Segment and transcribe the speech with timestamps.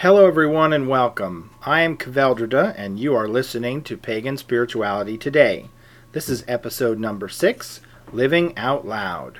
[0.00, 1.52] Hello, everyone, and welcome.
[1.62, 5.70] I am Kaveldrida, and you are listening to Pagan Spirituality Today.
[6.12, 7.80] This is episode number six
[8.12, 9.38] Living Out Loud.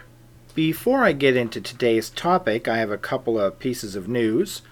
[0.54, 4.62] Before I get into today's topic, I have a couple of pieces of news.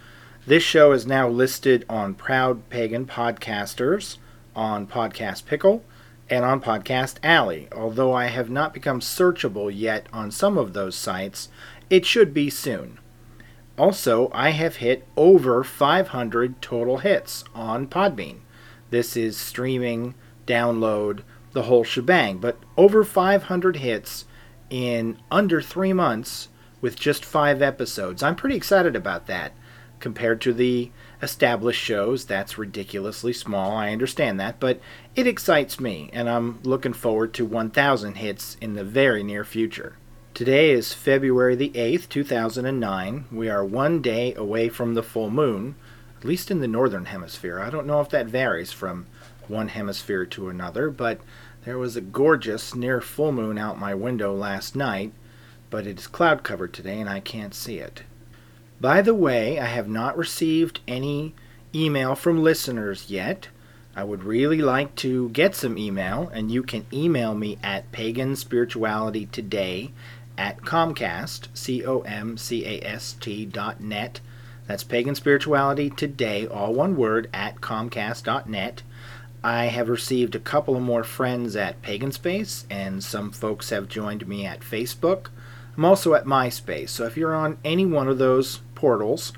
[0.47, 4.17] This show is now listed on Proud Pagan Podcasters,
[4.57, 5.85] on Podcast Pickle,
[6.31, 7.69] and on Podcast Alley.
[7.73, 11.51] Although I have not become searchable yet on some of those sites,
[11.91, 13.01] it should be soon.
[13.77, 18.41] Also, I have hit over 500 total hits on Podbean.
[18.91, 20.15] This is streaming,
[20.47, 24.27] download, the whole shebang, but over 500 hits
[24.71, 26.49] in under three months
[26.81, 28.23] with just five episodes.
[28.23, 29.53] I'm pretty excited about that.
[29.99, 30.91] Compared to the
[31.23, 33.73] established shows, that's ridiculously small.
[33.73, 34.81] I understand that, but
[35.17, 39.97] it excites me, and I'm looking forward to 1,000 hits in the very near future.
[40.35, 43.27] Today is February the 8th, 2009.
[43.31, 45.77] We are one day away from the full moon,
[46.19, 47.61] at least in the northern hemisphere.
[47.61, 49.07] I don't know if that varies from
[49.47, 51.21] one hemisphere to another, but
[51.65, 55.13] there was a gorgeous near full moon out my window last night,
[55.71, 58.03] but it is cloud covered today and I can't see it.
[58.81, 61.33] By the way, I have not received any
[61.73, 63.47] email from listeners yet.
[63.95, 69.93] I would really like to get some email, and you can email me at paganspiritualitytoday
[70.37, 74.21] at Comcast, C O M C A S T dot net.
[74.67, 78.83] That's Pagan Spirituality Today, all one word, at Comcast.net.
[79.43, 83.89] I have received a couple of more friends at Pagan Space, and some folks have
[83.89, 85.27] joined me at Facebook.
[85.77, 89.35] I'm also at MySpace, so if you're on any one of those portals,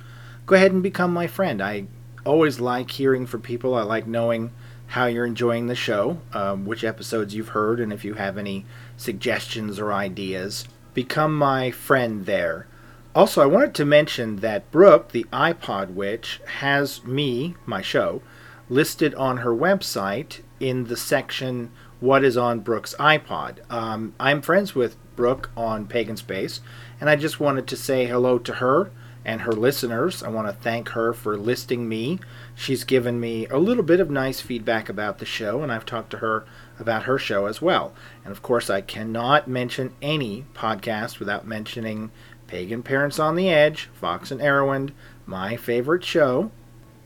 [0.46, 1.60] go ahead and become my friend.
[1.60, 1.86] I
[2.24, 3.74] always like hearing from people.
[3.74, 4.52] I like knowing
[4.88, 8.64] how you're enjoying the show, um, which episodes you've heard, and if you have any
[8.96, 12.66] suggestions or ideas become my friend there.
[13.14, 18.22] Also, I wanted to mention that Brooke, the iPod Witch, has me, my show,
[18.70, 23.58] listed on her website in the section What is on Brooke's iPod.
[23.70, 26.62] Um, I'm friends with Brooke on Pagan Space,
[26.98, 28.90] and I just wanted to say hello to her
[29.22, 30.22] and her listeners.
[30.22, 32.20] I want to thank her for listing me.
[32.58, 36.08] She's given me a little bit of nice feedback about the show, and I've talked
[36.12, 36.46] to her
[36.80, 37.92] about her show as well.
[38.24, 42.10] And of course, I cannot mention any podcast without mentioning
[42.46, 44.92] Pagan Parents on the Edge, Fox and Erowend,
[45.26, 46.50] my favorite show.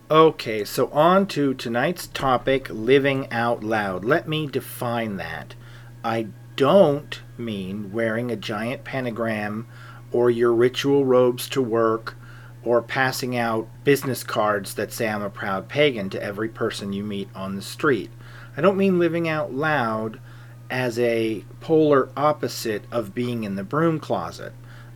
[0.09, 4.05] Okay, so on to tonight's topic living out loud.
[4.05, 5.57] Let me define that.
[6.05, 9.67] I don't mean wearing a giant pentagram
[10.13, 12.17] or your ritual robes to work
[12.65, 17.03] or passing out business cards that say I'm a proud pagan to every person you
[17.03, 18.11] meet on the street.
[18.57, 20.21] I don't mean living out loud
[20.71, 24.53] as a polar opposite of being in the broom closet.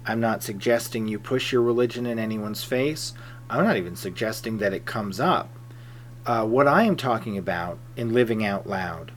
[0.07, 3.15] I'm not suggesting you push your religion in anyone's face.
[3.49, 5.51] I'm not even suggesting that it comes up.
[6.27, 9.13] Uh, what I am talking about in living out loud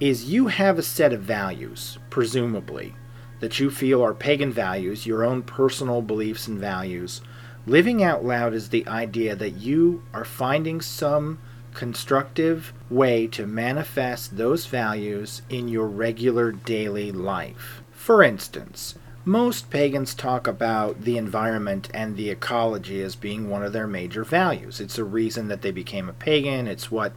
[0.00, 2.94] is you have a set of values, presumably,
[3.40, 7.20] that you feel are pagan values, your own personal beliefs and values.
[7.68, 11.38] Living out loud is the idea that you are finding some
[11.74, 17.82] constructive way to manifest those values in your regular daily life.
[17.92, 23.74] For instance, most pagans talk about the environment and the ecology as being one of
[23.74, 24.80] their major values.
[24.80, 27.12] It's a reason that they became a pagan, it's what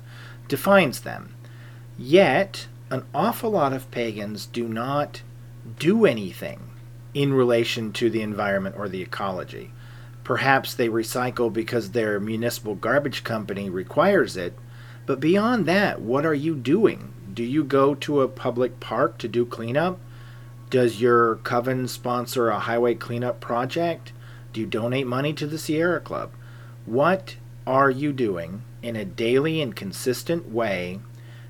[0.50, 1.34] defines them.
[1.98, 5.22] Yet, an awful lot of pagans do not
[5.80, 6.72] do anything
[7.14, 9.72] in relation to the environment or the ecology.
[10.24, 14.54] Perhaps they recycle because their municipal garbage company requires it,
[15.06, 17.12] but beyond that, what are you doing?
[17.34, 20.00] Do you go to a public park to do cleanup?
[20.70, 24.14] Does your coven sponsor a highway cleanup project?
[24.54, 26.32] Do you donate money to the Sierra Club?
[26.86, 31.00] What are you doing in a daily and consistent way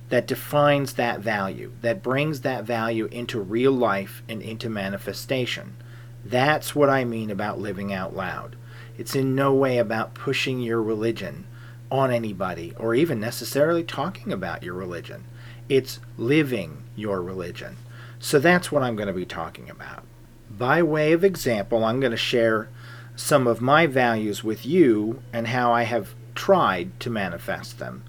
[0.10, 5.76] that defines that value, that brings that value into real life and into manifestation?
[6.24, 8.56] That's what I mean about living out loud.
[9.02, 11.48] It's in no way about pushing your religion
[11.90, 15.24] on anybody or even necessarily talking about your religion.
[15.68, 17.78] It's living your religion.
[18.20, 20.04] So that's what I'm going to be talking about.
[20.52, 22.70] By way of example, I'm going to share
[23.16, 28.04] some of my values with you and how I have tried to manifest them.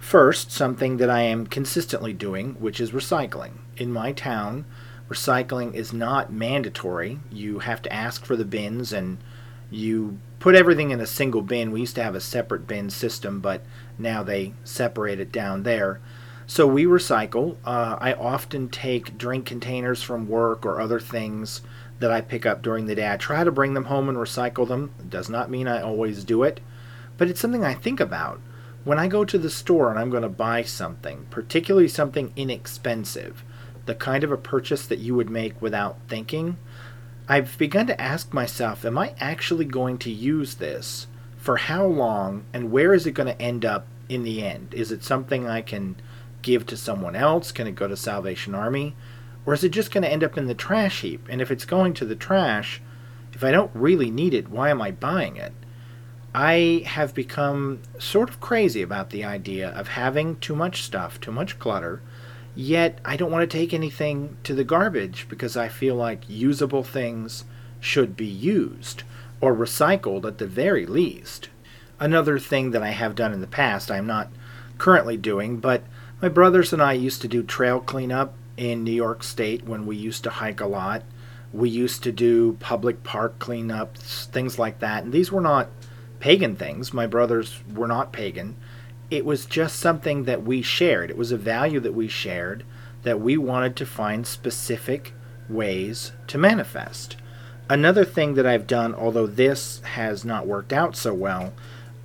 [0.00, 3.58] First, something that I am consistently doing, which is recycling.
[3.76, 4.64] In my town,
[5.08, 7.20] recycling is not mandatory.
[7.30, 9.18] You have to ask for the bins and
[9.72, 11.70] you put everything in a single bin.
[11.70, 13.62] We used to have a separate bin system, but
[13.96, 16.00] now they separate it down there.
[16.48, 17.58] So we recycle.
[17.64, 21.60] Uh, I often take drink containers from work or other things
[22.00, 23.08] that I pick up during the day.
[23.08, 24.90] I try to bring them home and recycle them.
[24.98, 26.58] It does not mean I always do it,
[27.16, 28.40] but it's something I think about.
[28.82, 33.44] When I go to the store and I'm going to buy something, particularly something inexpensive,
[33.86, 36.56] the kind of a purchase that you would make without thinking,
[37.28, 41.06] I've begun to ask myself, am I actually going to use this?
[41.36, 42.44] For how long?
[42.52, 44.74] And where is it going to end up in the end?
[44.74, 45.96] Is it something I can
[46.42, 47.52] give to someone else?
[47.52, 48.96] Can it go to Salvation Army?
[49.46, 51.26] Or is it just going to end up in the trash heap?
[51.28, 52.80] And if it's going to the trash,
[53.32, 55.52] if I don't really need it, why am I buying it?
[56.34, 61.32] I have become sort of crazy about the idea of having too much stuff, too
[61.32, 62.00] much clutter,
[62.54, 66.82] yet I don't want to take anything to the garbage because I feel like usable
[66.82, 67.44] things
[67.80, 69.02] should be used
[69.40, 71.48] or recycled at the very least.
[71.98, 74.28] Another thing that I have done in the past, I'm not
[74.78, 75.82] currently doing, but
[76.20, 79.96] my brothers and I used to do trail cleanup in New York State when we
[79.96, 81.02] used to hike a lot.
[81.52, 85.04] We used to do public park cleanups, things like that.
[85.04, 85.68] And these were not
[86.20, 86.94] pagan things.
[86.94, 88.56] My brothers were not pagan.
[89.12, 91.10] It was just something that we shared.
[91.10, 92.64] It was a value that we shared
[93.02, 95.12] that we wanted to find specific
[95.50, 97.18] ways to manifest.
[97.68, 101.52] Another thing that I've done, although this has not worked out so well,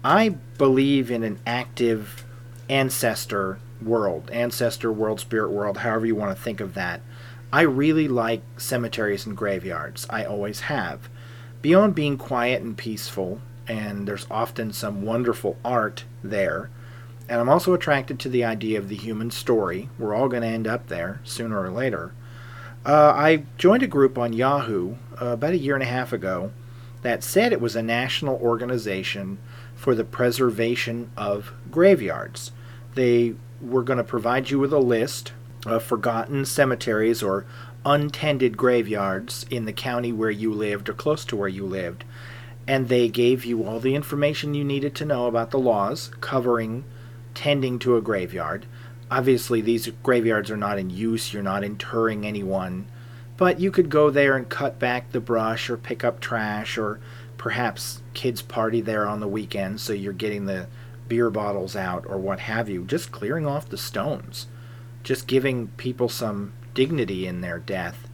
[0.04, 2.26] I believe in an active
[2.70, 7.00] ancestor world, ancestor world, spirit world, however you want to think of that.
[7.54, 10.06] I really like cemeteries and graveyards.
[10.10, 11.08] I always have.
[11.62, 16.70] Beyond being quiet and peaceful, and there's often some wonderful art there.
[17.30, 19.90] And I'm also attracted to the idea of the human story.
[20.00, 22.14] We're all going to end up there sooner or later.
[22.86, 26.52] Uh, I joined a group on Yahoo uh, about a year and a half ago
[27.02, 29.40] that said it was a national organization
[29.76, 32.52] for the preservation of graveyards.
[32.96, 35.34] They were going to provide you with a list
[35.66, 37.46] of forgotten cemeteries or
[37.86, 42.04] untended graveyards in the county where you lived or close to where you lived
[42.68, 46.84] and they gave you all the information you needed to know about the laws covering
[47.38, 48.66] tending to a graveyard.
[49.12, 52.88] Obviously, these graveyards are not in use, you're not interring anyone,
[53.38, 57.00] but you could go there and cut back the brush or pick up trash or
[57.38, 60.68] perhaps kids party there on the weekend so you're getting the
[61.08, 64.48] beer bottles out or what have you, just clearing off the stones,
[65.04, 68.10] just giving people some dignity in their death.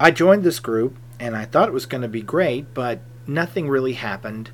[0.00, 3.68] I joined this group and I thought it was going to be great, but nothing
[3.68, 4.50] really happened.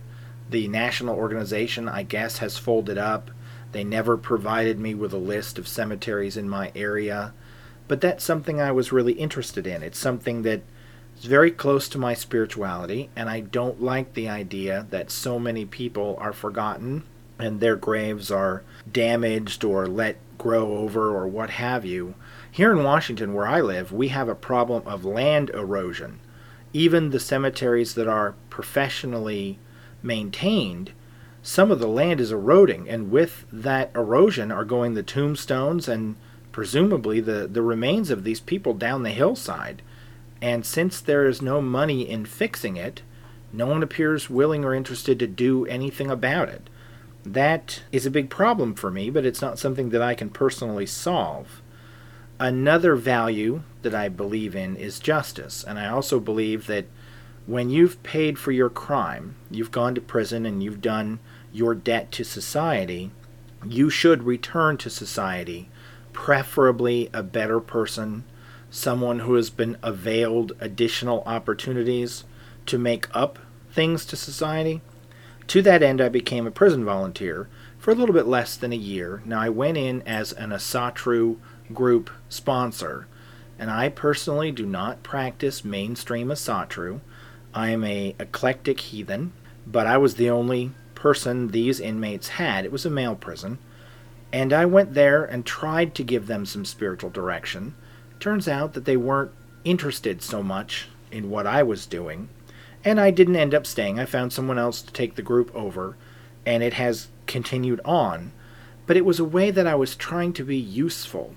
[0.50, 3.30] The national organization, I guess, has folded up.
[3.72, 7.32] They never provided me with a list of cemeteries in my area.
[7.88, 9.82] But that's something I was really interested in.
[9.82, 10.62] It's something that
[11.18, 15.64] is very close to my spirituality, and I don't like the idea that so many
[15.64, 17.02] people are forgotten
[17.38, 22.14] and their graves are damaged or let grow over or what have you.
[22.50, 26.20] Here in Washington, where I live, we have a problem of land erosion
[26.72, 29.58] even the cemeteries that are professionally
[30.02, 30.92] maintained,
[31.42, 36.14] some of the land is eroding, and with that erosion are going the tombstones and
[36.52, 39.82] presumably the, the remains of these people down the hillside.
[40.40, 43.02] And since there is no money in fixing it,
[43.52, 46.70] no one appears willing or interested to do anything about it.
[47.24, 50.86] That is a big problem for me, but it's not something that I can personally
[50.86, 51.60] solve.
[52.38, 56.86] Another value that I believe in is justice, and I also believe that
[57.46, 61.18] when you've paid for your crime, you've gone to prison and you've done
[61.52, 63.10] your debt to society,
[63.64, 65.68] you should return to society,
[66.12, 68.24] preferably a better person,
[68.70, 72.24] someone who has been availed additional opportunities
[72.66, 73.38] to make up
[73.70, 74.80] things to society.
[75.48, 77.48] To that end, I became a prison volunteer
[77.78, 79.22] for a little bit less than a year.
[79.24, 81.38] Now, I went in as an Asatru
[81.72, 83.06] group sponsor.
[83.58, 87.00] And I personally do not practice mainstream Asatru.
[87.54, 89.32] I am a eclectic heathen,
[89.66, 90.72] but I was the only
[91.02, 92.64] person these inmates had.
[92.64, 93.58] It was a male prison.
[94.32, 97.74] And I went there and tried to give them some spiritual direction.
[98.20, 99.32] Turns out that they weren't
[99.64, 102.28] interested so much in what I was doing.
[102.84, 103.98] And I didn't end up staying.
[103.98, 105.96] I found someone else to take the group over,
[106.46, 108.30] and it has continued on.
[108.86, 111.34] But it was a way that I was trying to be useful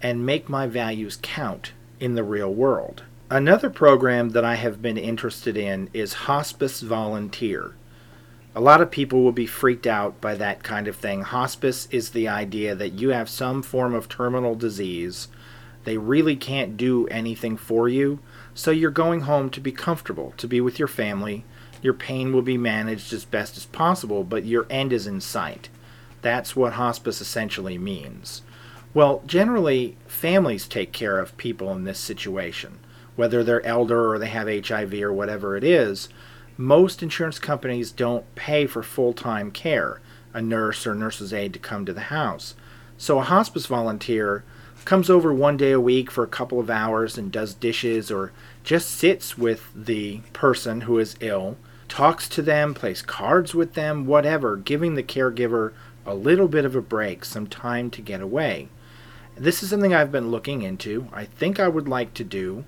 [0.00, 3.02] and make my values count in the real world.
[3.30, 7.74] Another program that I have been interested in is Hospice Volunteer.
[8.58, 11.22] A lot of people will be freaked out by that kind of thing.
[11.22, 15.28] Hospice is the idea that you have some form of terminal disease.
[15.84, 18.18] They really can't do anything for you,
[18.54, 21.44] so you're going home to be comfortable, to be with your family.
[21.82, 25.68] Your pain will be managed as best as possible, but your end is in sight.
[26.20, 28.42] That's what hospice essentially means.
[28.92, 32.80] Well, generally, families take care of people in this situation,
[33.14, 36.08] whether they're elder or they have HIV or whatever it is.
[36.58, 40.00] Most insurance companies don't pay for full time care,
[40.34, 42.54] a nurse or nurse's aide to come to the house.
[42.98, 44.44] So a hospice volunteer
[44.84, 48.32] comes over one day a week for a couple of hours and does dishes or
[48.64, 51.56] just sits with the person who is ill,
[51.88, 55.72] talks to them, plays cards with them, whatever, giving the caregiver
[56.04, 58.68] a little bit of a break, some time to get away.
[59.36, 61.06] This is something I've been looking into.
[61.12, 62.64] I think I would like to do,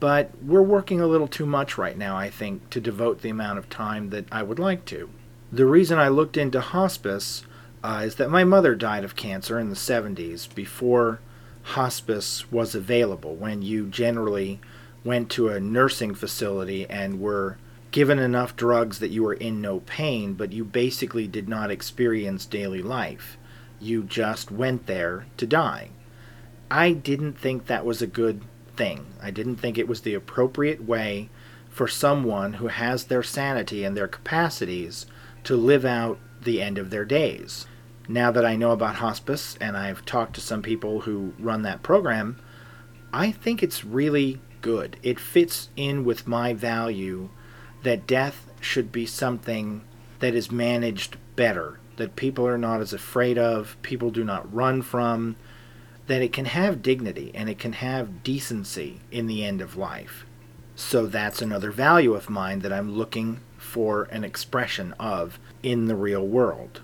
[0.00, 3.58] but we're working a little too much right now, I think, to devote the amount
[3.58, 5.10] of time that I would like to.
[5.52, 7.44] The reason I looked into hospice
[7.82, 11.20] uh, is that my mother died of cancer in the 70s before
[11.62, 14.60] hospice was available, when you generally
[15.04, 17.58] went to a nursing facility and were
[17.90, 22.44] given enough drugs that you were in no pain, but you basically did not experience
[22.44, 23.38] daily life.
[23.80, 25.90] You just went there to die.
[26.70, 28.42] I didn't think that was a good
[28.76, 29.06] thing.
[29.22, 31.30] I didn't think it was the appropriate way
[31.68, 35.06] for someone who has their sanity and their capacities
[35.44, 37.66] to live out the end of their days.
[38.08, 41.82] Now that I know about hospice and I've talked to some people who run that
[41.82, 42.38] program,
[43.12, 44.96] I think it's really good.
[45.02, 47.30] It fits in with my value
[47.82, 49.82] that death should be something
[50.20, 54.82] that is managed better, that people are not as afraid of, people do not run
[54.82, 55.36] from,
[56.06, 60.26] that it can have dignity and it can have decency in the end of life.
[60.76, 65.96] So that's another value of mine that I'm looking for an expression of in the
[65.96, 66.80] real world.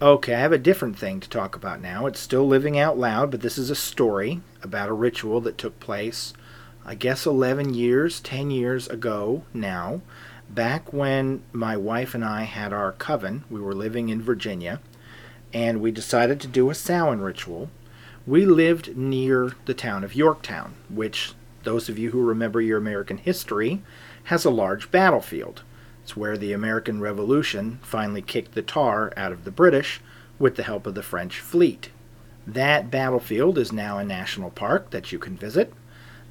[0.00, 2.06] Okay, I have a different thing to talk about now.
[2.06, 5.80] It's still living out loud, but this is a story about a ritual that took
[5.80, 6.34] place,
[6.84, 10.02] I guess, 11 years, 10 years ago now,
[10.50, 14.80] back when my wife and I had our coven, we were living in Virginia,
[15.52, 17.70] and we decided to do a Samhain ritual.
[18.26, 23.18] We lived near the town of Yorktown, which, those of you who remember your American
[23.18, 23.82] history,
[24.24, 25.62] has a large battlefield.
[26.02, 30.00] It's where the American Revolution finally kicked the tar out of the British
[30.38, 31.90] with the help of the French fleet.
[32.46, 35.72] That battlefield is now a national park that you can visit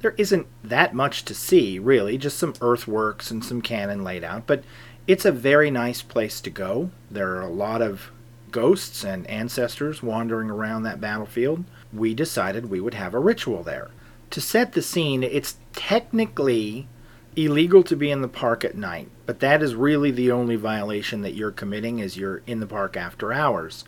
[0.00, 4.46] there isn't that much to see, really, just some earthworks and some cannon laid out,
[4.46, 4.62] but
[5.06, 6.90] it's a very nice place to go.
[7.10, 8.10] There are a lot of
[8.50, 11.64] ghosts and ancestors wandering around that battlefield.
[11.96, 13.90] We decided we would have a ritual there.
[14.30, 16.88] To set the scene, it's technically
[17.36, 21.22] illegal to be in the park at night, but that is really the only violation
[21.22, 23.84] that you're committing as you're in the park after hours.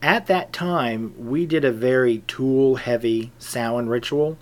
[0.00, 4.36] At that time, we did a very tool heavy Samhain ritual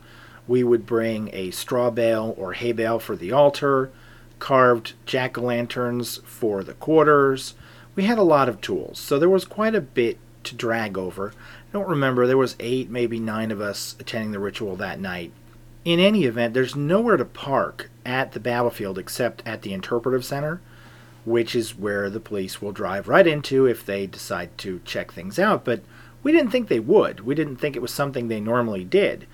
[0.50, 3.88] we would bring a straw bale or hay bale for the altar,
[4.40, 7.54] carved jack o' lanterns for the quarters.
[7.94, 11.32] We had a lot of tools, so there was quite a bit to drag over.
[11.70, 15.32] I don't remember, there was eight, maybe nine of us attending the ritual that night.
[15.84, 20.60] In any event, there's nowhere to park at the battlefield except at the interpretive center,
[21.24, 25.38] which is where the police will drive right into if they decide to check things
[25.38, 25.64] out.
[25.64, 25.82] But
[26.24, 27.20] we didn't think they would.
[27.20, 29.28] We didn't think it was something they normally did.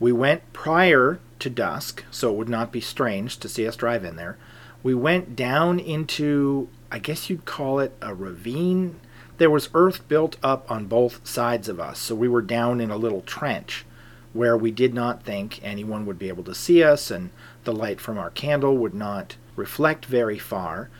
[0.00, 4.04] We went prior to dusk, so it would not be strange to see us drive
[4.04, 4.36] in there.
[4.82, 8.98] We went down into, I guess you'd call it a ravine.
[9.40, 12.90] There was earth built up on both sides of us, so we were down in
[12.90, 13.86] a little trench
[14.34, 17.30] where we did not think anyone would be able to see us, and
[17.64, 20.90] the light from our candle would not reflect very far.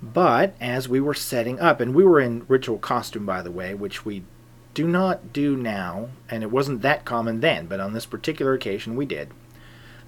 [0.00, 3.74] But as we were setting up, and we were in ritual costume, by the way,
[3.74, 4.22] which we
[4.72, 8.96] do not do now, and it wasn't that common then, but on this particular occasion
[8.96, 9.28] we did.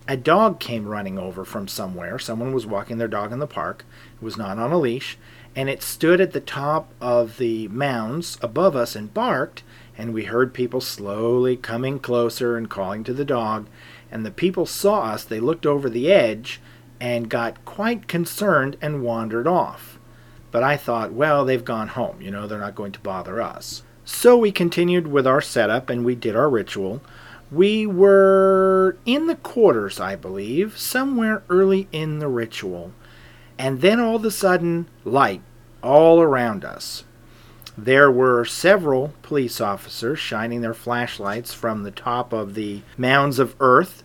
[0.08, 2.18] A dog came running over from somewhere.
[2.18, 3.84] Someone was walking their dog in the park.
[4.14, 5.16] It was not on a leash,
[5.54, 9.62] and it stood at the top of the mounds above us and barked,
[9.96, 13.66] and we heard people slowly coming closer and calling to the dog.
[14.10, 16.60] And the people saw us, they looked over the edge
[17.00, 19.98] and got quite concerned and wandered off.
[20.50, 23.82] But I thought, well, they've gone home, you know, they're not going to bother us.
[24.04, 27.00] So we continued with our setup and we did our ritual.
[27.50, 32.92] We were in the quarters, I believe, somewhere early in the ritual.
[33.62, 35.40] And then all of a sudden, light
[35.82, 37.04] all around us.
[37.78, 43.56] There were several police officers shining their flashlights from the top of the mounds of
[43.60, 44.02] earth,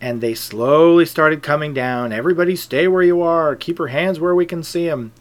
[0.00, 2.12] and they slowly started coming down.
[2.12, 5.12] Everybody stay where you are, keep your hands where we can see them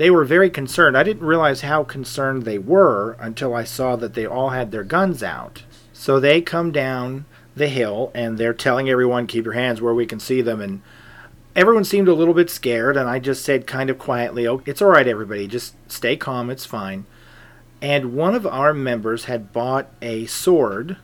[0.00, 0.96] they were very concerned.
[0.96, 4.82] I didn't realize how concerned they were until I saw that they all had their
[4.82, 5.64] guns out.
[5.92, 10.06] So they come down the hill and they're telling everyone, keep your hands where we
[10.06, 10.62] can see them.
[10.62, 10.80] And
[11.54, 12.96] everyone seemed a little bit scared.
[12.96, 15.46] And I just said, kind of quietly, oh, it's all right, everybody.
[15.46, 16.50] Just stay calm.
[16.50, 17.06] It's fine.
[17.82, 20.98] And one of our members had bought a sword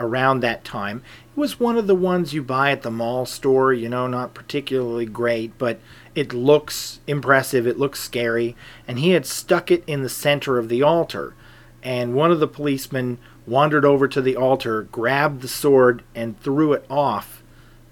[0.00, 1.02] around that time.
[1.36, 4.34] It was one of the ones you buy at the mall store, you know, not
[4.34, 5.78] particularly great, but
[6.14, 8.56] it looks impressive, it looks scary,
[8.88, 11.34] and he had stuck it in the center of the altar.
[11.82, 16.72] And one of the policemen wandered over to the altar, grabbed the sword, and threw
[16.72, 17.43] it off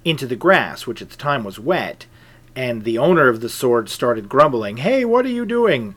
[0.05, 2.07] into the grass, which at the time was wet.
[2.55, 5.95] And the owner of the sword started grumbling, Hey, what are you doing?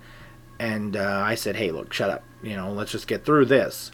[0.59, 2.23] And uh, I said, Hey, look, shut up.
[2.41, 3.91] You know, let's just get through this.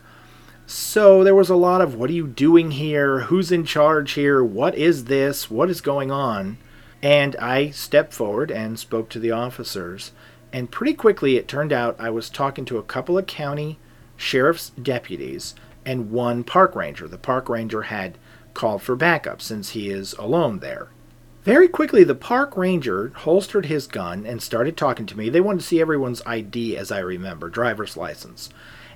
[0.68, 3.22] So there was a lot of, What are you doing here?
[3.22, 4.44] Who's in charge here?
[4.44, 5.50] What is this?
[5.50, 6.58] What is going on?
[7.02, 10.12] And I stepped forward and spoke to the officers.
[10.54, 13.80] And pretty quickly it turned out I was talking to a couple of county
[14.18, 17.08] sheriff's deputies and one park ranger.
[17.08, 18.18] The park ranger had
[18.54, 20.90] called for backup since he is alone there.
[21.44, 25.28] Very quickly, the park ranger holstered his gun and started talking to me.
[25.30, 28.50] They wanted to see everyone's ID, as I remember, driver's license.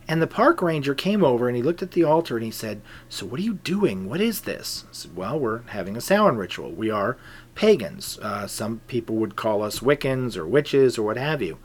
[0.08, 2.82] And the park ranger came over and he looked at the altar and he said,
[3.10, 4.08] So, what are you doing?
[4.08, 4.84] What is this?
[4.88, 6.72] I said, Well, we're having a Samhain ritual.
[6.72, 7.18] We are
[7.56, 8.20] pagans.
[8.22, 11.58] Uh, some people would call us Wiccans or witches or what have you.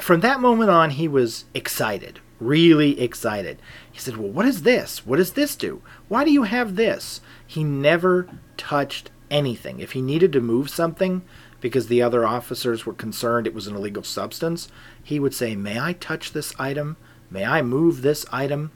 [0.00, 3.60] From that moment on, he was excited, really excited.
[3.90, 5.06] He said, Well, what is this?
[5.06, 5.82] What does this do?
[6.08, 7.20] Why do you have this?
[7.46, 9.80] He never touched anything.
[9.80, 11.22] If he needed to move something
[11.60, 14.68] because the other officers were concerned it was an illegal substance,
[15.02, 16.96] he would say, May I touch this item?
[17.30, 18.70] May I move this item?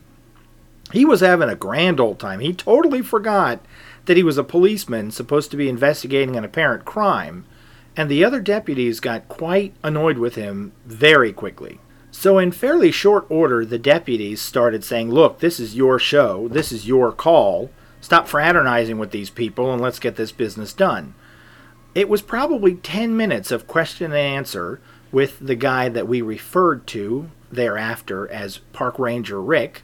[0.93, 2.41] He was having a grand old time.
[2.41, 3.65] He totally forgot
[4.07, 7.45] that he was a policeman supposed to be investigating an apparent crime,
[7.97, 11.79] and the other deputies got quite annoyed with him very quickly.
[12.11, 16.73] So, in fairly short order, the deputies started saying, Look, this is your show, this
[16.73, 17.71] is your call.
[18.01, 21.15] Stop fraternizing with these people and let's get this business done.
[21.95, 24.81] It was probably 10 minutes of question and answer
[25.13, 29.83] with the guy that we referred to thereafter as Park Ranger Rick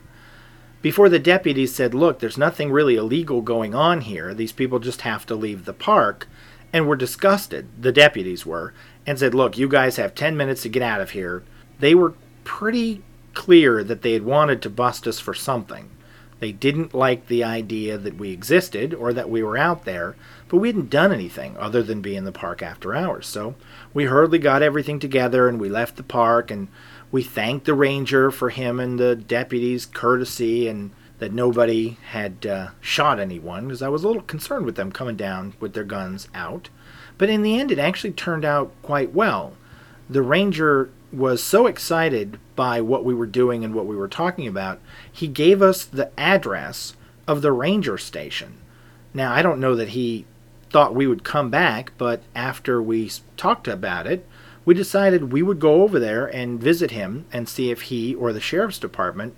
[0.81, 4.33] before the deputies said, Look, there's nothing really illegal going on here.
[4.33, 6.27] These people just have to leave the park.
[6.73, 8.73] And were disgusted, the deputies were,
[9.05, 11.43] and said, Look, you guys have 10 minutes to get out of here.
[11.79, 13.03] They were pretty
[13.33, 15.89] clear that they had wanted to bust us for something.
[16.39, 20.15] They didn't like the idea that we existed or that we were out there,
[20.47, 23.25] but we hadn't done anything other than be in the park after hours.
[23.27, 23.55] So
[23.93, 26.67] we hurriedly got everything together and we left the park and
[27.11, 32.69] we thanked the ranger for him and the deputy's courtesy and that nobody had uh,
[32.81, 36.27] shot anyone because I was a little concerned with them coming down with their guns
[36.35, 36.69] out.
[37.17, 39.53] But in the end, it actually turned out quite well.
[40.09, 44.47] The ranger was so excited by what we were doing and what we were talking
[44.47, 44.79] about,
[45.11, 46.95] he gave us the address
[47.27, 48.57] of the ranger station.
[49.13, 50.25] Now, I don't know that he
[50.69, 54.27] thought we would come back, but after we talked about it,
[54.65, 58.33] we decided we would go over there and visit him and see if he or
[58.33, 59.33] the sheriff's department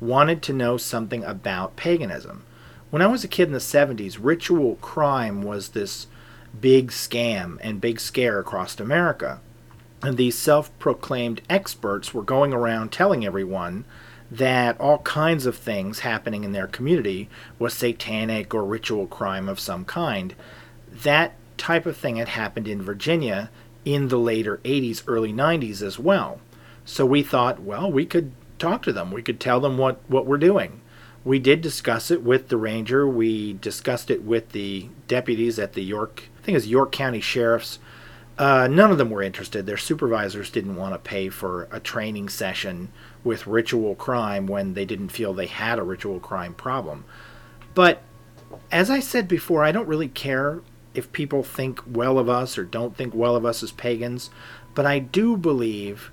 [0.00, 2.44] wanted to know something about paganism.
[2.88, 6.06] When I was a kid in the 70s, ritual crime was this
[6.58, 9.40] big scam and big scare across America.
[10.02, 13.84] And these self proclaimed experts were going around telling everyone
[14.30, 19.58] that all kinds of things happening in their community was satanic or ritual crime of
[19.58, 20.34] some kind.
[20.90, 23.50] That type of thing had happened in Virginia
[23.84, 26.40] in the later 80s, early 90s as well.
[26.84, 29.10] So we thought, well, we could talk to them.
[29.10, 30.80] We could tell them what, what we're doing.
[31.24, 33.06] We did discuss it with the ranger.
[33.06, 37.78] We discussed it with the deputies at the York, I think it's York County Sheriff's.
[38.40, 39.66] Uh, none of them were interested.
[39.66, 42.90] Their supervisors didn't want to pay for a training session
[43.22, 47.04] with ritual crime when they didn't feel they had a ritual crime problem.
[47.74, 48.00] But
[48.72, 50.62] as I said before, I don't really care
[50.94, 54.30] if people think well of us or don't think well of us as pagans,
[54.74, 56.10] but I do believe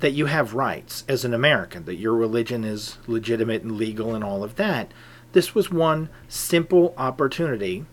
[0.00, 4.24] that you have rights as an American, that your religion is legitimate and legal and
[4.24, 4.90] all of that.
[5.30, 7.86] This was one simple opportunity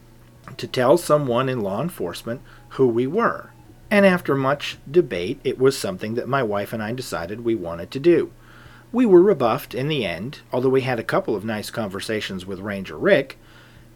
[0.58, 3.52] to tell someone in law enforcement who we were.
[3.96, 7.92] And after much debate, it was something that my wife and I decided we wanted
[7.92, 8.34] to do.
[8.92, 12.60] We were rebuffed in the end, although we had a couple of nice conversations with
[12.60, 13.40] Ranger Rick.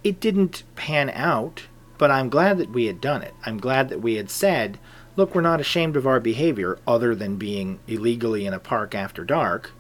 [0.02, 1.64] It didn't pan out
[2.00, 3.34] but I'm glad that we had done it.
[3.46, 4.80] I'm glad that we had said,
[5.18, 9.26] look, we're not ashamed of our behavior other than being illegally in a park after
[9.26, 9.72] dark.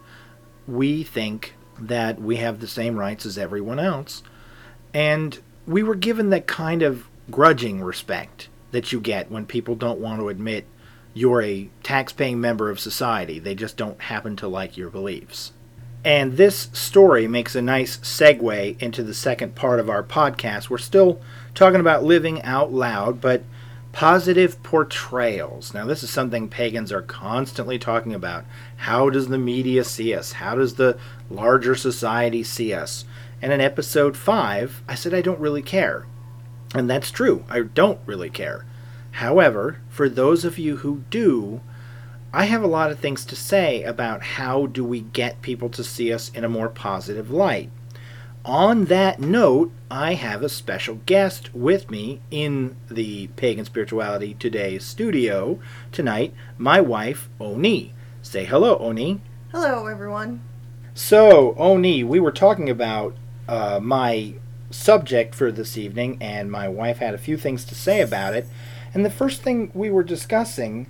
[0.67, 4.21] We think that we have the same rights as everyone else.
[4.93, 9.99] And we were given that kind of grudging respect that you get when people don't
[9.99, 10.65] want to admit
[11.13, 13.39] you're a tax-paying member of society.
[13.39, 15.51] They just don't happen to like your beliefs.
[16.05, 20.69] And this story makes a nice segue into the second part of our podcast.
[20.69, 21.19] We're still
[21.53, 23.43] talking about living out loud, but
[23.91, 25.73] positive portrayals.
[25.73, 28.45] Now, this is something pagans are constantly talking about.
[28.77, 30.33] How does the media see us?
[30.33, 30.97] How does the
[31.29, 33.03] larger society see us?
[33.41, 36.05] And in episode 5, I said I don't really care.
[36.73, 37.43] And that's true.
[37.49, 38.65] I don't really care.
[39.11, 41.61] However, for those of you who do,
[42.31, 45.83] I have a lot of things to say about how do we get people to
[45.83, 47.71] see us in a more positive light.
[48.45, 54.77] On that note, I have a special guest with me in the Pagan Spirituality Today
[54.79, 55.59] studio
[55.91, 57.93] tonight, my wife, Oni.
[58.21, 59.21] Say hello, Oni.
[59.51, 60.41] Hello, everyone.
[60.93, 63.15] So, Oni, we were talking about
[63.47, 64.35] uh, my
[64.71, 68.47] subject for this evening, and my wife had a few things to say about it.
[68.93, 70.89] And the first thing we were discussing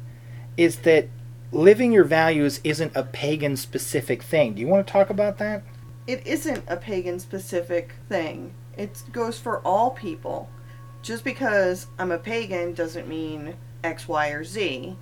[0.58, 1.10] is that
[1.52, 4.54] living your values isn't a pagan specific thing.
[4.54, 5.64] Do you want to talk about that?
[6.08, 10.50] It isn't a pagan specific thing, it goes for all people.
[11.02, 14.98] Just because I'm a pagan doesn't mean X, Y, or Z.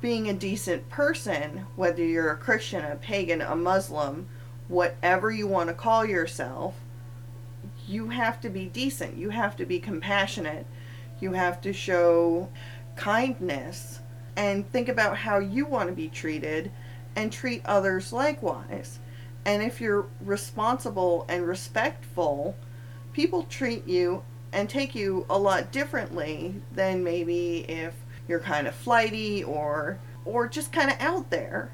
[0.00, 4.28] Being a decent person, whether you're a Christian, a pagan, a Muslim,
[4.68, 6.74] whatever you want to call yourself,
[7.86, 9.16] you have to be decent.
[9.16, 10.66] You have to be compassionate.
[11.20, 12.48] You have to show
[12.96, 14.00] kindness
[14.36, 16.70] and think about how you want to be treated
[17.14, 18.98] and treat others likewise.
[19.44, 22.56] And if you're responsible and respectful,
[23.12, 24.22] people treat you
[24.52, 27.94] and take you a lot differently than maybe if
[28.28, 31.70] you're kind of flighty or or just kind of out there.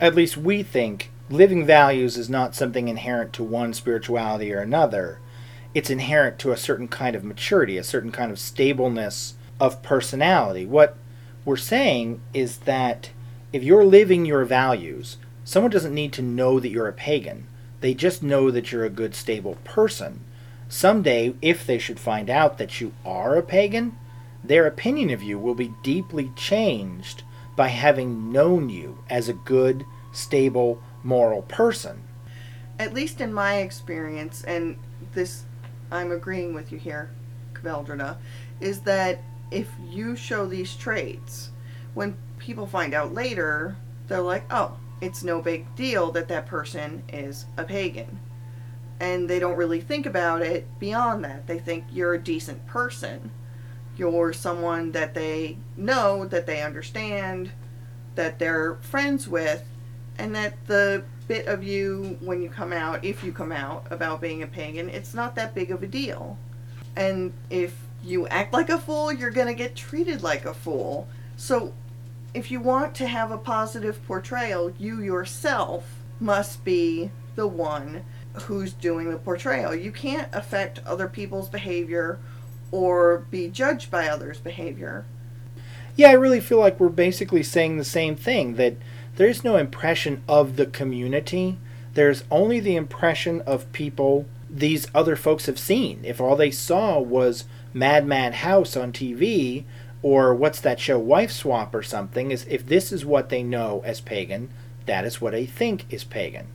[0.00, 5.20] At least we think living values is not something inherent to one spirituality or another.
[5.74, 10.64] It's inherent to a certain kind of maturity, a certain kind of stableness of personality.
[10.64, 10.96] What
[11.44, 13.10] we're saying is that
[13.52, 17.46] if you're living your values, someone doesn't need to know that you're a pagan.
[17.80, 20.24] They just know that you're a good, stable person.
[20.68, 23.96] Someday, if they should find out that you are a pagan,
[24.42, 27.22] their opinion of you will be deeply changed
[27.56, 32.02] by having known you as a good, stable, moral person.
[32.78, 34.76] At least in my experience, and
[35.12, 35.44] this
[35.90, 37.10] I'm agreeing with you here,
[37.54, 38.18] Kveldrina,
[38.60, 41.50] is that if you show these traits,
[41.94, 47.02] when people find out later, they're like, oh, it's no big deal that that person
[47.08, 48.20] is a pagan.
[49.00, 51.46] And they don't really think about it beyond that.
[51.46, 53.30] They think you're a decent person.
[53.96, 57.52] You're someone that they know, that they understand,
[58.16, 59.64] that they're friends with,
[60.18, 64.20] and that the bit of you when you come out, if you come out about
[64.20, 66.38] being a pagan, it's not that big of a deal.
[66.96, 71.08] And if you act like a fool, you're going to get treated like a fool.
[71.36, 71.72] So
[72.34, 75.84] if you want to have a positive portrayal, you yourself
[76.20, 78.04] must be the one
[78.42, 79.74] who's doing the portrayal.
[79.74, 82.18] You can't affect other people's behavior
[82.70, 85.04] or be judged by others' behavior.
[85.96, 88.76] Yeah, I really feel like we're basically saying the same thing that
[89.18, 91.58] there's no impression of the community.
[91.94, 96.04] There's only the impression of people these other folks have seen.
[96.04, 99.64] If all they saw was Mad Mad House on TV,
[100.02, 103.82] or what's that show, Wife Swap or something, is if this is what they know
[103.84, 104.50] as pagan,
[104.86, 106.46] that is what they think is pagan.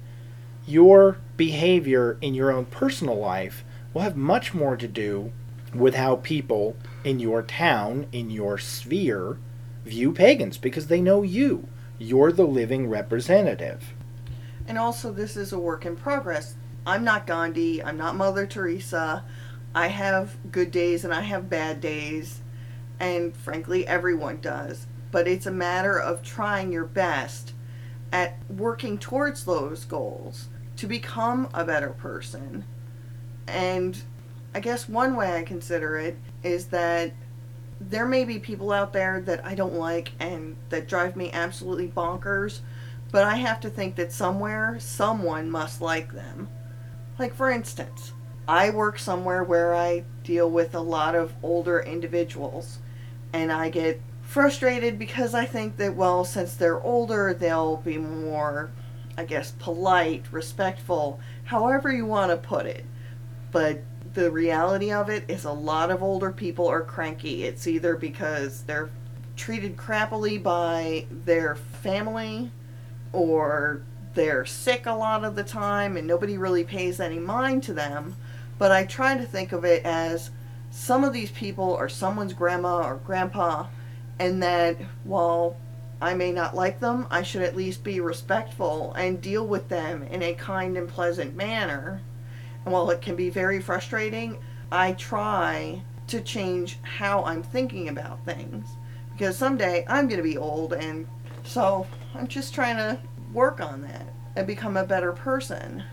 [0.65, 5.33] Your behavior in your own personal life will have much more to do
[5.75, 9.37] with how people in your town, in your sphere,
[9.83, 11.67] view pagans because they know you.
[12.03, 13.93] You're the living representative.
[14.67, 16.55] And also, this is a work in progress.
[16.85, 19.23] I'm not Gandhi, I'm not Mother Teresa.
[19.73, 22.41] I have good days and I have bad days,
[22.99, 24.85] and frankly, everyone does.
[25.11, 27.53] But it's a matter of trying your best
[28.11, 32.65] at working towards those goals to become a better person.
[33.47, 33.97] And
[34.53, 37.13] I guess one way I consider it is that
[37.89, 41.87] there may be people out there that I don't like and that drive me absolutely
[41.87, 42.59] bonkers,
[43.11, 46.49] but I have to think that somewhere someone must like them.
[47.19, 48.13] Like, for instance,
[48.47, 52.79] I work somewhere where I deal with a lot of older individuals,
[53.31, 58.71] and I get frustrated because I think that, well, since they're older, they'll be more,
[59.17, 62.85] I guess, polite, respectful, however you want to put it.
[63.51, 63.81] But
[64.13, 67.43] the reality of it is a lot of older people are cranky.
[67.43, 68.89] It's either because they're
[69.35, 72.51] treated crappily by their family
[73.11, 73.81] or
[74.13, 78.15] they're sick a lot of the time and nobody really pays any mind to them.
[78.59, 80.29] But I try to think of it as
[80.69, 83.67] some of these people are someone's grandma or grandpa,
[84.19, 85.55] and that while
[86.01, 90.03] I may not like them, I should at least be respectful and deal with them
[90.03, 92.01] in a kind and pleasant manner.
[92.65, 94.37] And while it can be very frustrating,
[94.71, 98.67] I try to change how I'm thinking about things.
[99.11, 101.07] Because someday I'm going to be old, and
[101.43, 102.99] so I'm just trying to
[103.31, 105.83] work on that and become a better person.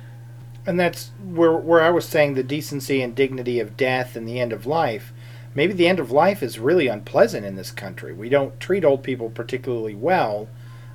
[0.67, 4.41] And that's where where I was saying the decency and dignity of death and the
[4.41, 5.13] end of life.
[5.55, 8.13] Maybe the end of life is really unpleasant in this country.
[8.13, 10.49] We don't treat old people particularly well.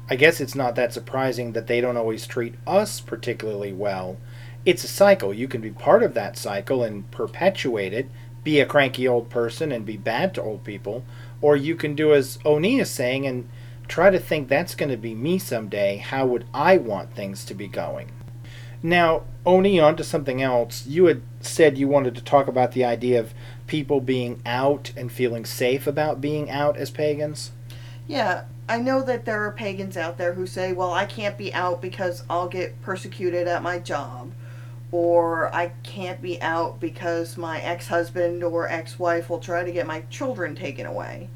[0.10, 4.18] I guess it's not that surprising that they don't always treat us particularly well.
[4.66, 5.34] It's a cycle.
[5.34, 8.10] You can be part of that cycle and perpetuate it,
[8.44, 11.06] be a cranky old person and be bad to old people,
[11.40, 13.48] or you can do as Oni is saying and
[13.88, 15.98] try to think that's going to be me someday.
[15.98, 18.12] How would I want things to be going?
[18.82, 20.86] Now, Oni, on to something else.
[20.88, 23.34] You had said you wanted to talk about the idea of
[23.68, 27.52] people being out and feeling safe about being out as pagans.
[28.08, 31.54] Yeah, I know that there are pagans out there who say, well, I can't be
[31.54, 34.32] out because I'll get persecuted at my job.
[34.96, 39.72] Or I can't be out because my ex husband or ex wife will try to
[39.74, 41.28] get my children taken away.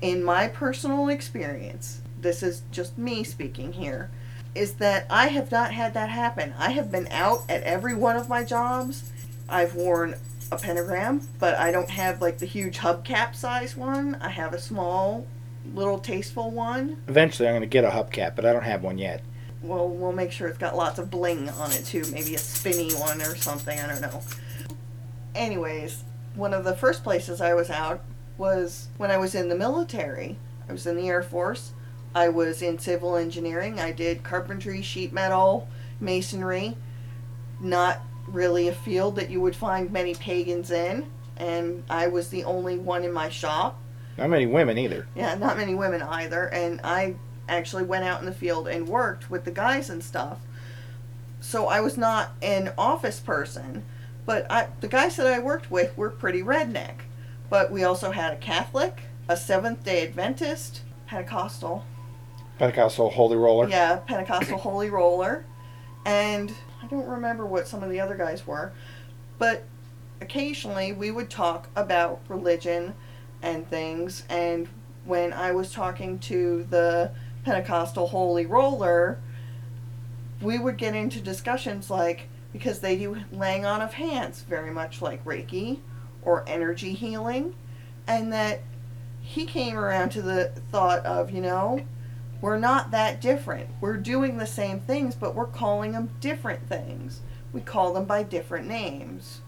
[0.00, 4.10] In my personal experience, this is just me speaking here,
[4.54, 6.54] is that I have not had that happen.
[6.56, 9.12] I have been out at every one of my jobs.
[9.50, 10.14] I've worn
[10.50, 14.16] a pentagram, but I don't have like the huge hubcap size one.
[14.22, 15.26] I have a small,
[15.74, 17.02] little tasteful one.
[17.06, 19.22] Eventually, I'm going to get a hubcap, but I don't have one yet.
[19.62, 22.04] Well, we'll make sure it's got lots of bling on it too.
[22.12, 23.78] Maybe a spinny one or something.
[23.78, 24.22] I don't know.
[25.34, 28.02] Anyways, one of the first places I was out
[28.36, 30.38] was when I was in the military.
[30.68, 31.72] I was in the Air Force.
[32.14, 33.80] I was in civil engineering.
[33.80, 35.68] I did carpentry, sheet metal,
[36.00, 36.76] masonry.
[37.60, 42.44] Not really a field that you would find many pagans in, and I was the
[42.44, 43.80] only one in my shop.
[44.16, 45.06] Not many women either.
[45.14, 47.16] Yeah, not many women either, and I
[47.48, 50.38] actually went out in the field and worked with the guys and stuff.
[51.40, 53.84] So I was not an office person,
[54.26, 57.00] but I, the guys that I worked with were pretty redneck.
[57.48, 61.84] But we also had a Catholic, a Seventh day Adventist, Pentecostal.
[62.58, 63.68] Pentecostal Holy Roller?
[63.68, 65.44] Yeah, Pentecostal Holy Roller.
[66.04, 68.72] And I don't remember what some of the other guys were,
[69.38, 69.64] but
[70.20, 72.94] occasionally we would talk about religion
[73.42, 74.24] and things.
[74.28, 74.68] And
[75.04, 77.12] when I was talking to the
[77.44, 79.18] Pentecostal Holy Roller,
[80.40, 85.02] we would get into discussions like, because they do laying on of hands, very much
[85.02, 85.80] like Reiki
[86.22, 87.54] or energy healing,
[88.06, 88.60] and that
[89.20, 91.80] he came around to the thought of, you know,
[92.40, 93.68] we're not that different.
[93.80, 97.20] We're doing the same things, but we're calling them different things.
[97.52, 99.40] We call them by different names.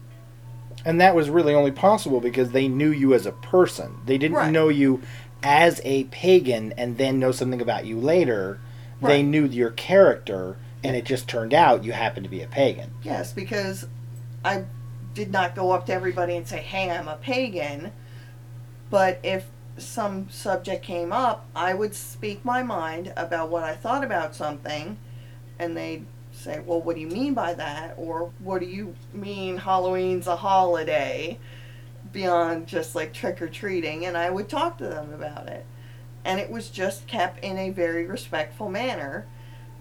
[0.83, 3.97] And that was really only possible because they knew you as a person.
[4.05, 4.51] They didn't Right.
[4.51, 5.01] know you
[5.43, 8.59] as a pagan and then know something about you later.
[9.01, 12.91] They knew your character, and it just turned out you happened to be a pagan.
[13.01, 13.87] Yes, because
[14.45, 14.65] I
[15.15, 17.91] did not go up to everybody and say, hey, I'm a pagan.
[18.91, 24.03] But if some subject came up, I would speak my mind about what I thought
[24.03, 24.97] about something,
[25.57, 27.95] and they'd say, well, what do you mean by that?
[27.97, 31.39] Or what do you mean Halloween's a holiday?
[32.11, 35.65] Beyond just like trick or treating, and I would talk to them about it.
[36.25, 39.25] And it was just kept in a very respectful manner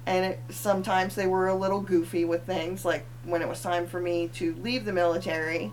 [0.06, 3.86] and it, sometimes they were a little goofy with things like when it was time
[3.86, 5.72] for me to leave the military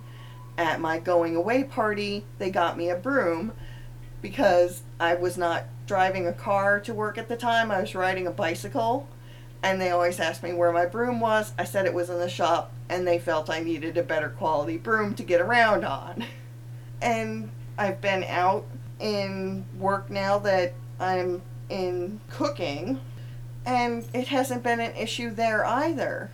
[0.57, 3.51] at my going away party they got me a broom
[4.21, 8.27] because i was not driving a car to work at the time i was riding
[8.27, 9.07] a bicycle
[9.63, 12.29] and they always asked me where my broom was i said it was in the
[12.29, 16.23] shop and they felt i needed a better quality broom to get around on
[17.01, 18.65] and i've been out
[18.99, 22.99] in work now that i'm in cooking
[23.67, 26.31] and it hasn't been an issue there either.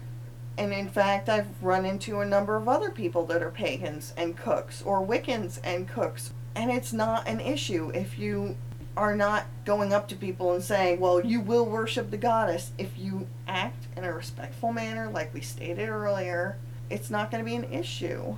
[0.55, 4.37] And in fact, I've run into a number of other people that are pagans and
[4.37, 6.31] cooks or Wiccans and cooks.
[6.55, 8.55] And it's not an issue if you
[8.95, 12.71] are not going up to people and saying, well, you will worship the goddess.
[12.77, 16.57] If you act in a respectful manner, like we stated earlier,
[16.91, 18.35] it's not going to be an issue.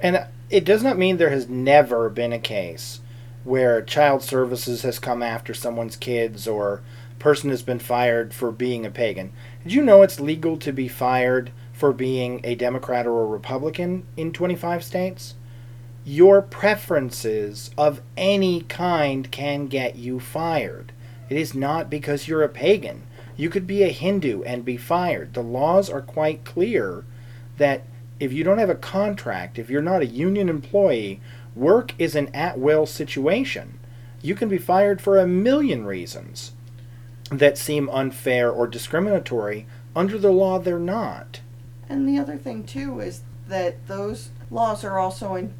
[0.00, 3.00] And it does not mean there has never been a case
[3.44, 6.82] where child services has come after someone's kids or
[7.18, 9.32] person has been fired for being a pagan.
[9.62, 14.06] Did you know it's legal to be fired for being a Democrat or a Republican
[14.16, 15.34] in 25 states?
[16.04, 20.92] Your preferences of any kind can get you fired.
[21.30, 23.04] It is not because you're a pagan.
[23.36, 25.32] You could be a Hindu and be fired.
[25.32, 27.04] The laws are quite clear
[27.56, 27.84] that
[28.24, 31.20] if you don't have a contract, if you're not a union employee,
[31.54, 33.78] work is an at will situation.
[34.22, 36.52] You can be fired for a million reasons
[37.30, 39.66] that seem unfair or discriminatory.
[39.94, 41.40] Under the law, they're not.
[41.88, 45.52] And the other thing too is that those laws are also in,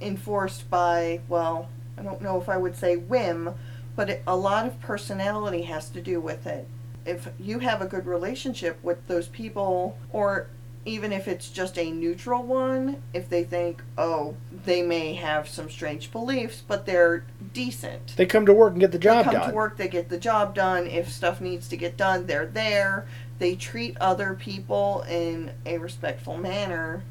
[0.00, 3.54] enforced by, well, I don't know if I would say whim,
[3.96, 6.68] but it, a lot of personality has to do with it.
[7.04, 10.48] If you have a good relationship with those people, or
[10.84, 15.70] even if it's just a neutral one, if they think, oh, they may have some
[15.70, 18.14] strange beliefs, but they're decent.
[18.16, 19.26] They come to work and get the job done.
[19.26, 19.50] they come done.
[19.50, 20.86] to work, they get the job done.
[20.88, 23.06] If stuff needs to get done, they're there.
[23.38, 27.04] They treat other people in a respectful manner.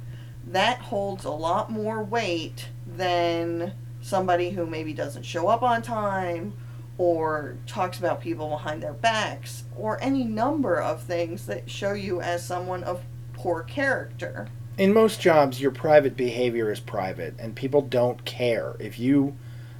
[0.45, 6.53] That holds a lot more weight than somebody who maybe doesn't show up on time
[6.97, 12.21] or talks about people behind their backs or any number of things that show you
[12.21, 13.01] as someone of
[13.41, 14.47] poor character.
[14.77, 18.75] In most jobs, your private behavior is private, and people don't care.
[18.79, 19.35] If you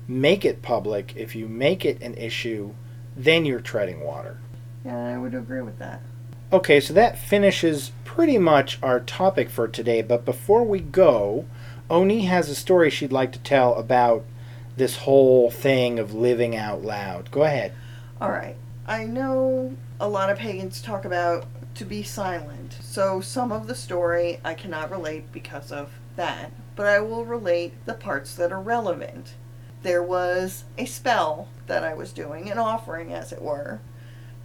[0.07, 2.73] make it public, if you make it an issue,
[3.15, 4.39] then you're treading water.
[4.83, 6.01] Yeah, I would agree with that.
[6.51, 10.01] Okay, so that finishes pretty much our topic for today.
[10.01, 11.45] But before we go,
[11.87, 14.25] Oni has a story she'd like to tell about
[14.75, 17.29] this whole thing of living out loud.
[17.29, 17.73] Go ahead.
[18.19, 18.55] All right.
[18.87, 22.77] I know a lot of pagans talk about to be silent.
[22.81, 27.73] So some of the story I cannot relate because of that, but I will relate
[27.85, 29.35] the parts that are relevant.
[29.83, 33.79] There was a spell that I was doing, an offering as it were,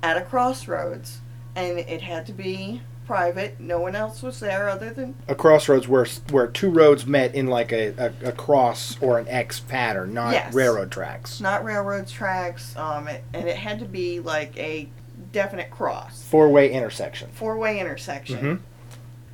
[0.02, 1.18] at a crossroads,
[1.54, 3.60] and it had to be private.
[3.60, 7.46] No one else was there other than A crossroads where where two roads met in
[7.46, 7.88] like a,
[8.24, 10.52] a, a cross or an X pattern, not Yes.
[10.54, 11.40] railroad tracks.
[11.40, 14.88] not railroad tracks, um, it, and it had to be like a
[15.32, 17.30] definite cross, Four way intersection.
[17.32, 18.38] four way intersection.
[18.40, 18.60] Mhm.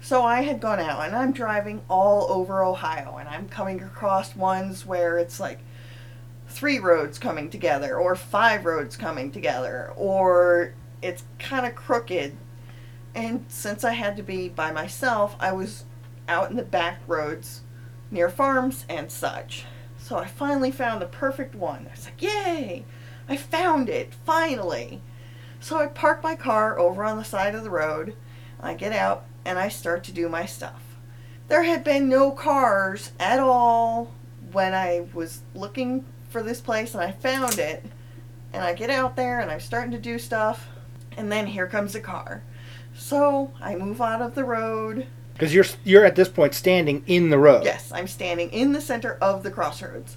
[0.01, 4.35] So I had gone out and I'm driving all over Ohio and I'm coming across
[4.35, 5.61] ones where it's like
[6.49, 12.37] three roads coming together or five roads coming together or it's kind of crooked.
[13.15, 15.85] And since I had to be by myself, I was
[16.29, 17.61] out in the back roads
[18.11, 19.67] near farms and such.
[19.99, 21.87] So I finally found the perfect one.
[21.89, 22.85] I was like, yay!
[23.29, 25.01] I found it, finally!
[25.63, 28.17] So I park my car over on the side of the road.
[28.61, 30.83] I get out and I start to do my stuff.
[31.47, 34.13] There had been no cars at all
[34.51, 37.85] when I was looking for this place and I found it.
[38.53, 40.67] And I get out there and I'm starting to do stuff.
[41.17, 42.43] And then here comes a car.
[42.93, 45.07] So I move out of the road.
[45.33, 47.65] Because you're you're at this point standing in the road.
[47.65, 50.17] Yes, I'm standing in the center of the crossroads.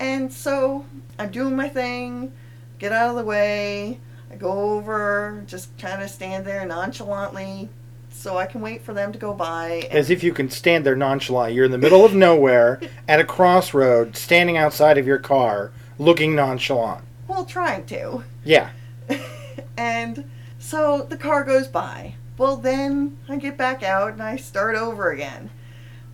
[0.00, 0.86] And so
[1.18, 2.32] I'm doing my thing,
[2.78, 4.00] get out of the way.
[4.30, 7.68] I go over, just kind of stand there nonchalantly
[8.10, 9.88] so I can wait for them to go by.
[9.90, 11.54] As if you can stand there nonchalant.
[11.54, 16.34] You're in the middle of nowhere at a crossroad, standing outside of your car, looking
[16.34, 17.04] nonchalant.
[17.28, 18.24] well, trying to.
[18.44, 18.70] Yeah.
[19.76, 22.14] and so the car goes by.
[22.38, 25.50] Well, then I get back out and I start over again.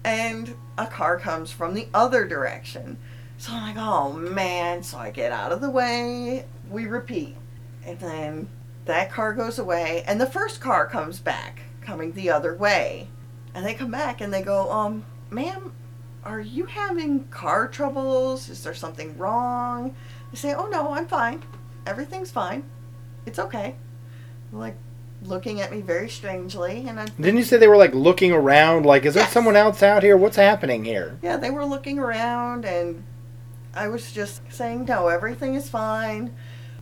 [0.05, 2.99] And a car comes from the other direction.
[3.39, 4.83] So I'm like, oh man.
[4.83, 6.45] So I get out of the way.
[6.69, 7.37] We repeat.
[7.85, 8.49] And then
[8.85, 10.05] that car goes away.
[10.07, 13.09] And the first car comes back, coming the other way.
[13.55, 15.73] And they come back and they go, um, ma'am,
[16.25, 18.49] are you having car troubles?
[18.49, 19.95] Is there something wrong?
[20.33, 21.43] I say, oh no, I'm fine.
[21.87, 22.65] Everything's fine.
[23.27, 23.75] It's okay.
[24.53, 24.77] Like
[25.25, 28.87] looking at me very strangely, and I Didn't you say they were like looking around?
[28.87, 30.17] Like, is there someone else out here?
[30.17, 31.19] What's happening here?
[31.23, 33.05] yeah, they were looking around, and
[33.75, 36.35] I was just saying, no, everything is fine.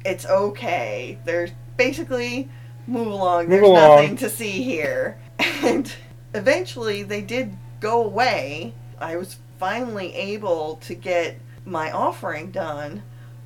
[0.05, 1.19] It's okay.
[1.25, 2.49] There's basically
[2.87, 3.45] move along.
[3.45, 3.97] Move There's along.
[4.03, 5.19] nothing to see here.
[5.63, 5.93] And
[6.35, 8.73] eventually, they did go away.
[8.99, 13.03] I was finally able to get my offering done,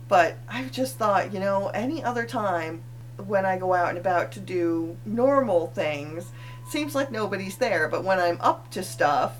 [0.07, 2.83] but I just thought, you know, any other time
[3.17, 6.31] when I go out and about to do normal things,
[6.69, 7.88] seems like nobody's there.
[7.88, 9.37] But when I'm up to stuff,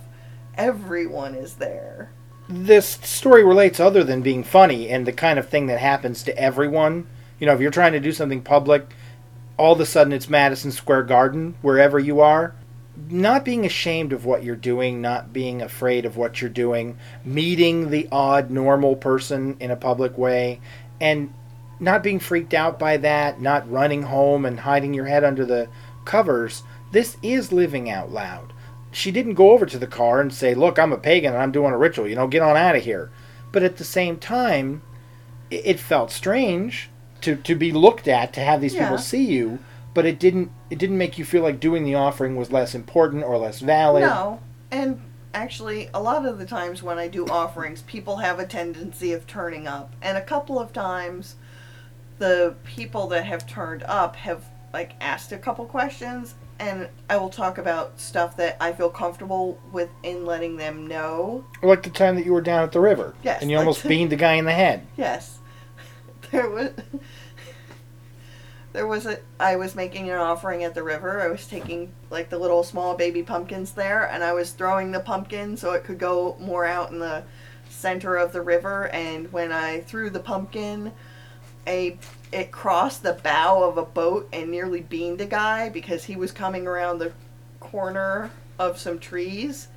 [0.57, 2.11] everyone is there.
[2.49, 6.39] This story relates other than being funny and the kind of thing that happens to
[6.39, 7.07] everyone.
[7.39, 8.95] You know, if you're trying to do something public,
[9.57, 12.55] all of a sudden it's Madison Square Garden, wherever you are.
[13.09, 17.91] Not being ashamed of what you're doing, not being afraid of what you're doing, meeting
[17.91, 20.61] the odd normal person in a public way,
[21.01, 21.33] and
[21.81, 25.69] not being freaked out by that, not running home and hiding your head under the
[26.05, 26.63] covers.
[26.93, 28.53] This is living out loud.
[28.95, 31.53] She didn't go over to the car and say, Look, I'm a pagan and I'm
[31.53, 33.11] doing a ritual, you know, get on out of here.
[33.53, 34.83] But at the same time,
[35.53, 36.91] i- it felt strange
[37.23, 38.85] to, to be looked at, to have these Yeah.
[38.85, 39.59] people see you,
[39.95, 43.25] but it didn't it didn't make you feel like doing the offering was less important
[43.25, 44.03] or less valid.
[44.03, 44.41] No.
[44.71, 45.01] And
[45.33, 49.27] actually, a lot of the times when I do offerings, people have a tendency of
[49.27, 49.93] turning up.
[50.03, 51.37] And a couple of times,
[52.19, 57.31] the people that have turned up have like asked a couple questions and I will
[57.31, 61.45] talk about stuff that I feel comfortable with in letting them know.
[61.63, 63.15] Like the time that you were down at the river.
[63.23, 64.87] Yes, And you like almost the- beamed the guy in the head.
[64.97, 65.39] Yes.
[66.31, 66.71] There was
[68.73, 71.21] there was a I was making an offering at the river.
[71.21, 75.01] I was taking like the little small baby pumpkins there and I was throwing the
[75.01, 77.23] pumpkin so it could go more out in the
[77.71, 80.93] center of the river and when I threw the pumpkin
[81.69, 81.99] a
[82.35, 86.33] it crossed the bow of a boat and nearly beamed a guy because he was
[86.33, 87.13] coming around the
[87.61, 88.29] corner
[88.59, 89.69] of some trees.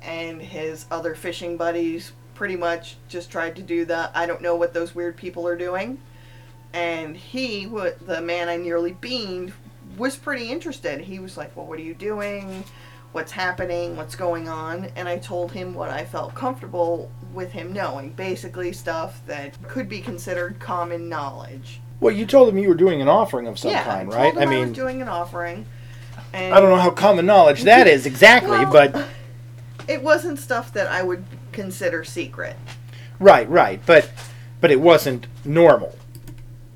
[0.00, 4.56] And his other fishing buddies pretty much just tried to do the I don't know
[4.56, 6.00] what those weird people are doing.
[6.72, 9.52] And he the man i nearly beamed
[9.98, 11.02] was pretty interested.
[11.02, 12.64] He was like well what are you doing
[13.14, 17.72] what's happening what's going on and i told him what i felt comfortable with him
[17.72, 22.74] knowing basically stuff that could be considered common knowledge Well, you told him you were
[22.74, 24.34] doing an offering of some yeah kind, I, right?
[24.34, 25.64] him I, mean, was doing an offering
[26.32, 29.06] and I don't know how common knowledge that is exactly, Well, but
[29.88, 32.56] it wasn't stuff that i would consider secret
[33.20, 34.10] right, right, but
[34.60, 35.94] but it wasn't normal.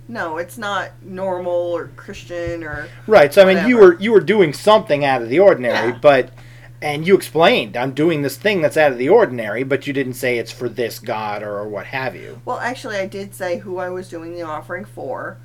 [0.09, 3.33] No it's not normal or christian or Right.
[3.33, 5.99] So I mean, you were you were doing something out of the ordinary, Yeah.
[6.01, 6.31] but
[6.81, 10.15] and you explained I'm doing this thing that's out of the ordinary, but you didn't
[10.15, 12.41] say it's for this God or, what have you.
[12.45, 15.39] Well, actually, I did say who I was doing the offering for,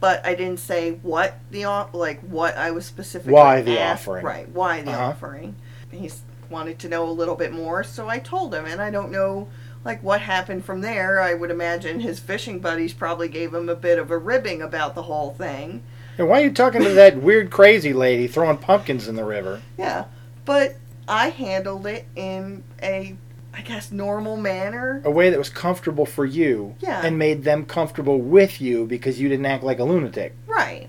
[0.00, 4.24] but I didn't say what the like what I was specifically Why the asked- offering.
[4.24, 5.06] Right, why the Uh-huh.
[5.10, 5.54] offering.
[5.90, 6.10] He
[6.50, 9.48] wanted to know a little bit more, so I told him, and I don't know
[9.86, 11.20] like what happened from there.
[11.22, 14.94] I would imagine his fishing buddies probably gave him a bit of a ribbing about
[14.96, 15.82] the whole thing.
[16.18, 19.62] And why are you talking to that weird crazy lady throwing pumpkins in the river?
[19.78, 20.06] Yeah,
[20.44, 20.74] but
[21.06, 23.16] I handled it in a
[23.54, 25.00] I guess normal manner.
[25.04, 27.00] A way that was comfortable for you Yeah.
[27.06, 30.34] and made them comfortable with you because you didn't act like a lunatic.
[30.46, 30.88] Right.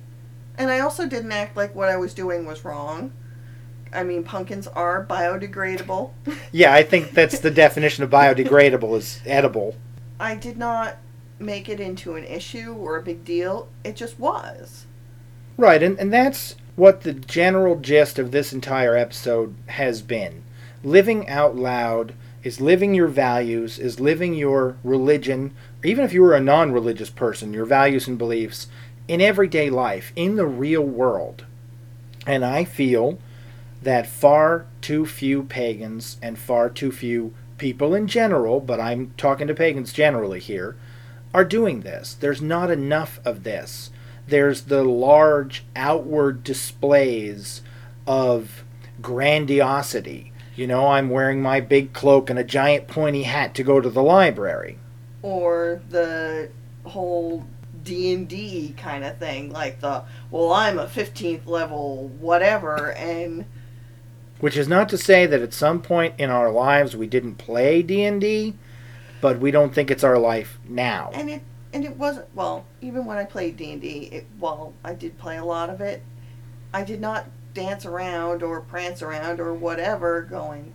[0.57, 3.13] And I also didn't act like what I was doing was wrong.
[3.93, 6.11] I mean, pumpkins are biodegradable.
[6.51, 9.75] Yeah, I think that's the definition of biodegradable is edible.
[10.19, 10.97] I did not
[11.39, 13.67] make it into an issue or a big deal.
[13.83, 14.85] It just was.
[15.57, 20.43] Right, and, and that's what the general gist of this entire episode has been.
[20.83, 22.13] Living out loud
[22.43, 27.09] is living your values, is living your religion, even if you were a non religious
[27.09, 28.67] person, your values and beliefs
[29.07, 31.45] in everyday life, in the real world.
[32.25, 33.19] And I feel
[33.81, 39.47] that far too few pagans and far too few people in general, but I'm talking
[39.47, 40.77] to pagans generally here,
[41.33, 42.13] are doing this.
[42.13, 43.91] There's not enough of this
[44.27, 47.61] there's the large outward displays
[48.05, 48.63] of
[49.01, 50.33] grandiosity.
[50.55, 53.89] You know, I'm wearing my big cloak and a giant pointy hat to go to
[53.89, 54.79] the library.
[55.21, 56.49] Or the
[56.83, 57.45] whole
[57.83, 63.45] D&D kind of thing like the well I'm a 15th level whatever and
[64.39, 67.81] Which is not to say that at some point in our lives we didn't play
[67.81, 68.53] D&D,
[69.21, 71.09] but we don't think it's our life now.
[71.13, 71.41] and it
[71.73, 75.43] and it wasn't well even when i played d&d it while i did play a
[75.43, 76.01] lot of it
[76.73, 80.73] i did not dance around or prance around or whatever going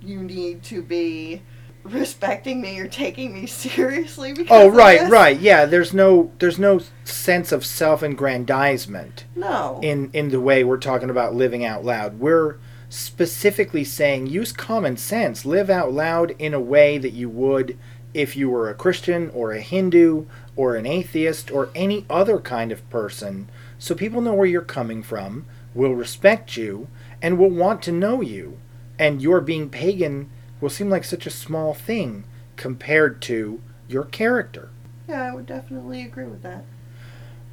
[0.00, 1.40] you need to be
[1.84, 5.38] respecting me or taking me seriously because Oh right, right.
[5.38, 9.24] Yeah, there's no there's no sense of self-aggrandizement.
[9.36, 12.18] no in in the way we're talking about living out loud.
[12.18, 12.56] We're
[12.94, 17.76] specifically saying use common sense, live out loud in a way that you would
[18.12, 22.70] if you were a Christian or a Hindu or an atheist or any other kind
[22.70, 26.86] of person, so people know where you're coming from, will respect you,
[27.20, 28.58] and will want to know you.
[28.96, 30.30] And your being pagan
[30.60, 32.24] will seem like such a small thing
[32.54, 34.70] compared to your character.
[35.08, 36.64] yeah i would definitely agree with that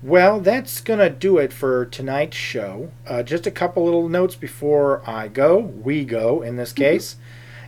[0.04, 2.90] Well, that's going to do it for tonight's show.
[3.06, 7.18] Uh, just a couple little notes before I go, we go in this case.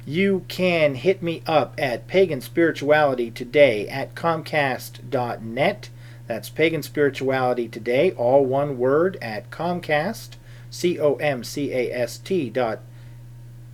[0.04, 5.90] You can hit me up at Pagan Spirituality Today at Comcast.net.
[6.26, 10.30] That's Pagan Spirituality Today, all one word, at Comcast,
[10.72, 12.80] C O M C A S T dot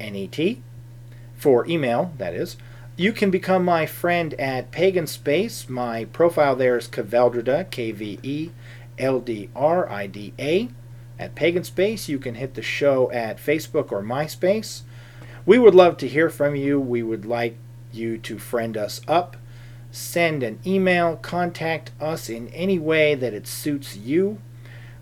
[0.02, 0.62] N E T,
[1.34, 2.58] for email, that is.
[3.00, 5.70] You can become my friend at Pagan Space.
[5.70, 8.50] My profile there is Kveldrida, K V E
[8.98, 10.68] L D R I D A.
[11.18, 14.82] At Pagan Space, you can hit the show at Facebook or MySpace.
[15.46, 16.78] We would love to hear from you.
[16.78, 17.56] We would like
[17.94, 19.38] you to friend us up.
[19.92, 24.42] Send an email, contact us in any way that it suits you.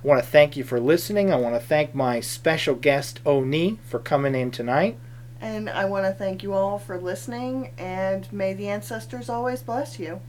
[0.04, 1.34] I want to thank you for listening.
[1.34, 5.00] I want to thank my special guest, Oni, for coming in tonight.
[5.42, 10.00] And i want to thank you all for listening and may the ancestors always bless
[10.00, 10.20] you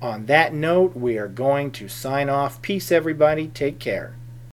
[0.00, 2.62] On that note, we are going to sign off.
[2.62, 3.48] Peace, everybody.
[3.48, 4.14] Take care.